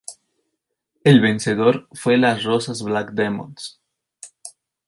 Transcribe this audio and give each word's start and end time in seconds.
El 1.03 1.21
vencedor 1.21 1.87
fue 1.93 2.17
Las 2.17 2.43
Rozas 2.43 2.81
Black 2.81 3.11
Demons. 3.11 3.83